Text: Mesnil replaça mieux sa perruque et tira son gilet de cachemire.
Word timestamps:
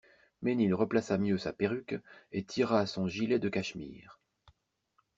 Mesnil 0.41 0.73
replaça 0.73 1.19
mieux 1.19 1.37
sa 1.37 1.53
perruque 1.53 1.95
et 2.31 2.43
tira 2.43 2.87
son 2.87 3.07
gilet 3.07 3.37
de 3.37 3.49
cachemire. 3.49 4.19